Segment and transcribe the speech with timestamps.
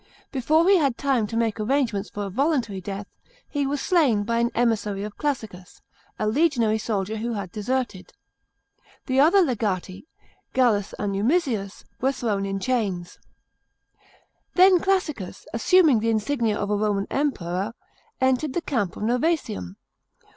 [0.31, 3.05] Before he had time to make arrangements for a voluntary death,
[3.47, 5.79] he was slam by an emissary of Classicus—
[6.17, 8.11] a legionary soldier who had deserted.
[9.05, 10.07] The other legati,
[10.53, 13.19] Gallus and Numisius, were thrown in chains.§
[14.53, 14.55] 8.
[14.55, 17.73] Then Classicus, assuming the insignia of a Roman Emperor,
[18.19, 19.75] entered the camp of Novsesium.